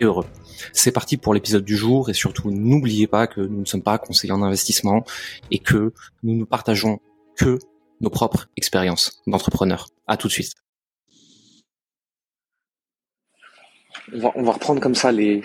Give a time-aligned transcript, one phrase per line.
[0.00, 0.26] heureux.
[0.72, 3.98] C'est parti pour l'épisode du jour et surtout n'oubliez pas que nous ne sommes pas
[3.98, 5.04] conseillers en investissement
[5.50, 7.00] et que nous ne partageons
[7.36, 7.58] que
[8.00, 9.88] nos propres expériences d'entrepreneurs.
[10.06, 10.52] À tout de suite.
[14.12, 15.42] On va, reprendre comme ça les,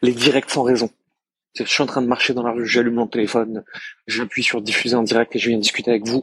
[0.00, 0.90] les directs sans raison.
[1.54, 3.62] Je suis en train de marcher dans la rue, j'allume mon téléphone,
[4.06, 6.22] j'appuie sur diffuser en direct et je viens discuter avec vous.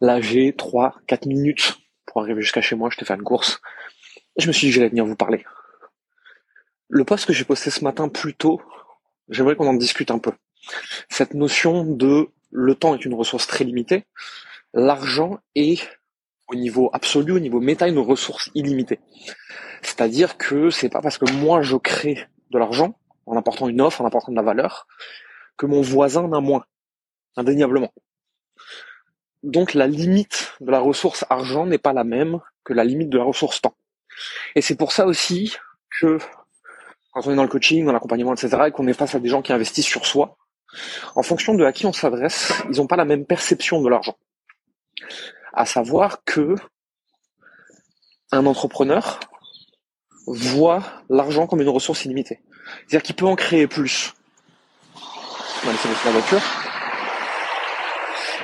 [0.00, 1.76] Là, j'ai 3, 4 minutes
[2.06, 3.60] pour arriver jusqu'à chez moi, je t'ai fait une course.
[4.38, 5.44] je me suis dit, je vais venir vous parler.
[6.94, 8.60] Le post que j'ai posté ce matin plus tôt,
[9.30, 10.32] j'aimerais qu'on en discute un peu.
[11.08, 14.04] Cette notion de le temps est une ressource très limitée,
[14.74, 15.80] l'argent est
[16.48, 19.00] au niveau absolu, au niveau méta, une ressource illimitée.
[19.80, 24.02] C'est-à-dire que c'est pas parce que moi je crée de l'argent en apportant une offre,
[24.02, 24.86] en apportant de la valeur,
[25.56, 26.66] que mon voisin en a moins,
[27.36, 27.94] indéniablement.
[29.42, 33.16] Donc la limite de la ressource argent n'est pas la même que la limite de
[33.16, 33.76] la ressource temps.
[34.56, 35.56] Et c'est pour ça aussi
[35.98, 36.18] que
[37.12, 39.28] quand on est dans le coaching, dans l'accompagnement, etc., et qu'on est face à des
[39.28, 40.36] gens qui investissent sur soi,
[41.14, 44.16] en fonction de à qui on s'adresse, ils n'ont pas la même perception de l'argent.
[45.52, 46.54] À savoir que
[48.30, 49.20] un entrepreneur
[50.26, 52.40] voit l'argent comme une ressource illimitée.
[52.86, 54.14] C'est-à-dire qu'il peut en créer plus.
[55.64, 56.40] La voiture.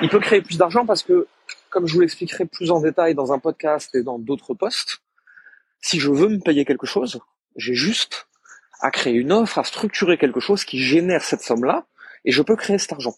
[0.02, 1.26] Il peut créer plus d'argent parce que,
[1.70, 4.98] comme je vous l'expliquerai plus en détail dans un podcast et dans d'autres posts,
[5.80, 7.20] si je veux me payer quelque chose,
[7.56, 8.27] j'ai juste
[8.80, 11.86] à créer une offre, à structurer quelque chose qui génère cette somme-là,
[12.24, 13.14] et je peux créer cet argent.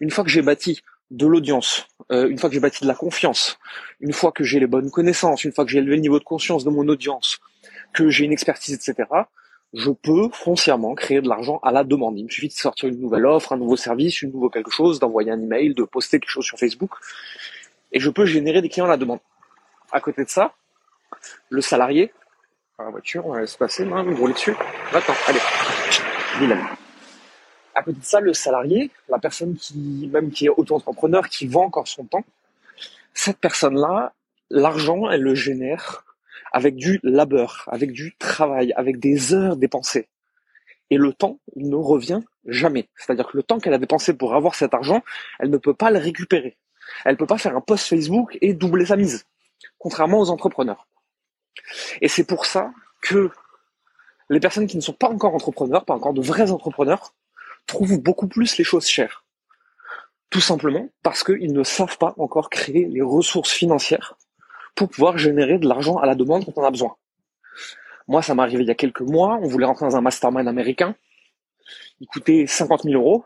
[0.00, 2.94] Une fois que j'ai bâti de l'audience, euh, une fois que j'ai bâti de la
[2.94, 3.58] confiance,
[4.00, 6.24] une fois que j'ai les bonnes connaissances, une fois que j'ai élevé le niveau de
[6.24, 7.38] conscience de mon audience,
[7.92, 9.08] que j'ai une expertise, etc.,
[9.72, 12.18] je peux foncièrement créer de l'argent à la demande.
[12.18, 14.98] Il me suffit de sortir une nouvelle offre, un nouveau service, une nouveau quelque chose,
[14.98, 16.90] d'envoyer un email, de poster quelque chose sur Facebook,
[17.92, 19.20] et je peux générer des clients à la demande.
[19.92, 20.54] À côté de ça,
[21.50, 22.12] le salarié,
[22.78, 24.54] la voiture, on va laisser passer, non, rouler dessus.
[24.92, 25.40] Attends, allez.
[27.74, 31.64] À côté de ça, le salarié, la personne qui, même qui est auto-entrepreneur, qui vend
[31.64, 32.24] encore son temps,
[33.14, 34.12] cette personne-là,
[34.50, 36.04] l'argent, elle le génère
[36.52, 40.08] avec du labeur, avec du travail, avec des heures dépensées.
[40.90, 42.88] Et le temps, il ne revient jamais.
[42.94, 45.02] C'est-à-dire que le temps qu'elle a dépensé pour avoir cet argent,
[45.38, 46.56] elle ne peut pas le récupérer.
[47.04, 49.24] Elle ne peut pas faire un post Facebook et doubler sa mise.
[49.78, 50.86] Contrairement aux entrepreneurs.
[52.00, 53.30] Et c'est pour ça que
[54.28, 57.14] les personnes qui ne sont pas encore entrepreneurs, pas encore de vrais entrepreneurs,
[57.66, 59.24] trouvent beaucoup plus les choses chères.
[60.30, 64.16] Tout simplement parce qu'ils ne savent pas encore créer les ressources financières
[64.74, 66.96] pour pouvoir générer de l'argent à la demande quand on a besoin.
[68.08, 70.46] Moi, ça m'est arrivé il y a quelques mois, on voulait rentrer dans un mastermind
[70.46, 70.94] américain,
[72.00, 73.24] il coûtait 50 000 euros,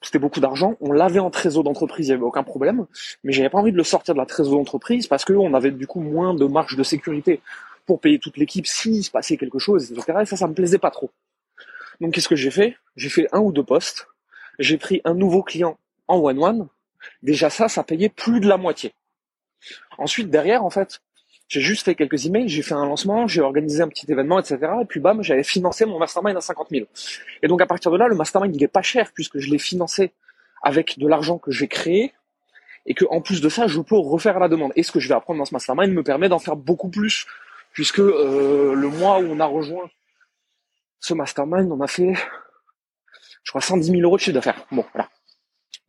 [0.00, 2.86] c'était beaucoup d'argent, on l'avait en trésor d'entreprise, il n'y avait aucun problème,
[3.24, 5.86] mais j'avais pas envie de le sortir de la trésor d'entreprise parce qu'on avait du
[5.86, 7.40] coup moins de marge de sécurité
[7.86, 10.18] pour payer toute l'équipe s'il se passait quelque chose, etc.
[10.22, 11.10] Et ça, ça me plaisait pas trop.
[12.00, 12.76] Donc qu'est-ce que j'ai fait?
[12.96, 14.08] J'ai fait un ou deux postes,
[14.58, 15.78] j'ai pris un nouveau client
[16.08, 16.68] en one-one,
[17.22, 18.94] déjà ça, ça payait plus de la moitié.
[19.98, 21.00] Ensuite, derrière, en fait,
[21.52, 24.58] j'ai juste fait quelques emails, j'ai fait un lancement, j'ai organisé un petit événement, etc.
[24.80, 26.86] Et puis bam, j'avais financé mon mastermind à 50 000.
[27.42, 29.58] Et donc à partir de là, le mastermind il est pas cher puisque je l'ai
[29.58, 30.12] financé
[30.62, 32.14] avec de l'argent que j'ai créé
[32.86, 34.72] et que en plus de ça, je peux refaire la demande.
[34.76, 37.26] Et ce que je vais apprendre dans ce mastermind me permet d'en faire beaucoup plus
[37.74, 39.90] puisque euh, le mois où on a rejoint
[41.00, 42.14] ce mastermind, on a fait,
[43.44, 44.64] je crois, 110 000 euros de chiffre d'affaires.
[44.70, 45.10] Bon, voilà.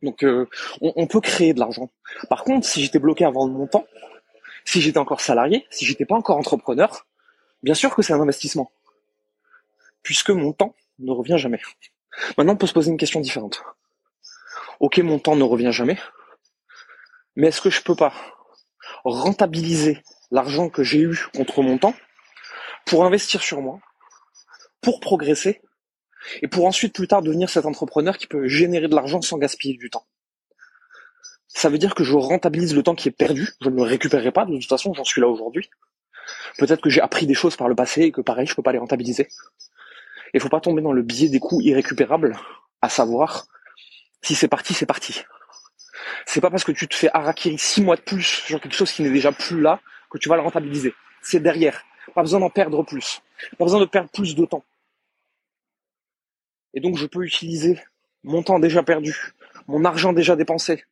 [0.02, 0.46] Donc euh,
[0.82, 1.88] on, peut créer de l'argent.
[2.28, 3.86] Par contre, si j'étais bloqué avant mon temps,
[4.64, 7.06] si j'étais encore salarié, si j'étais pas encore entrepreneur,
[7.62, 8.72] bien sûr que c'est un investissement.
[10.02, 11.60] Puisque mon temps ne revient jamais.
[12.36, 13.62] Maintenant, on peut se poser une question différente.
[14.80, 15.98] Ok, mon temps ne revient jamais,
[17.36, 18.12] mais est-ce que je peux pas
[19.04, 21.94] rentabiliser l'argent que j'ai eu contre mon temps
[22.86, 23.80] pour investir sur moi,
[24.80, 25.62] pour progresser
[26.42, 29.76] et pour ensuite plus tard devenir cet entrepreneur qui peut générer de l'argent sans gaspiller
[29.76, 30.06] du temps?
[31.54, 34.32] Ça veut dire que je rentabilise le temps qui est perdu, je ne le récupérerai
[34.32, 35.70] pas, de toute façon j'en suis là aujourd'hui.
[36.58, 38.72] Peut-être que j'ai appris des choses par le passé et que pareil je peux pas
[38.72, 39.28] les rentabiliser.
[40.34, 42.36] Il faut pas tomber dans le biais des coûts irrécupérables,
[42.82, 43.46] à savoir
[44.20, 45.22] si c'est parti, c'est parti.
[46.26, 48.90] C'est pas parce que tu te fais harakiri six mois de plus sur quelque chose
[48.90, 49.80] qui n'est déjà plus là
[50.10, 50.92] que tu vas le rentabiliser.
[51.22, 51.84] C'est derrière.
[52.14, 53.22] Pas besoin d'en perdre plus.
[53.58, 54.64] Pas besoin de perdre plus de temps.
[56.74, 57.78] Et donc je peux utiliser
[58.24, 59.16] mon temps déjà perdu,
[59.68, 60.84] mon argent déjà dépensé,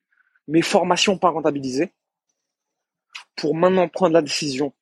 [0.49, 1.93] mes formations pas rentabilisées,
[3.37, 4.73] pour maintenant prendre la décision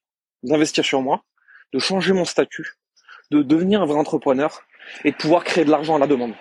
[0.42, 1.24] d'investir sur moi,
[1.72, 2.74] de changer mon statut,
[3.30, 4.62] de devenir un vrai entrepreneur
[5.04, 6.34] et de pouvoir créer de l'argent à la demande.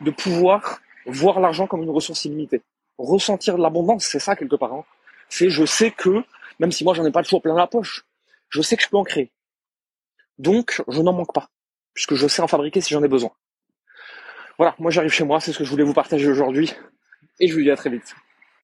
[0.00, 2.62] De pouvoir voir l'argent comme une ressource illimitée.
[2.98, 4.72] Ressentir de l'abondance, c'est ça quelque part.
[4.72, 4.84] Hein.
[5.28, 6.22] C'est je sais que,
[6.58, 8.04] même si moi j'en ai pas toujours plein la poche,
[8.48, 9.30] je sais que je peux en créer.
[10.38, 11.48] Donc, je n'en manque pas,
[11.94, 13.30] puisque je sais en fabriquer si j'en ai besoin.
[14.58, 16.74] Voilà, moi j'arrive chez moi, c'est ce que je voulais vous partager aujourd'hui,
[17.38, 18.14] et je vous dis à très vite.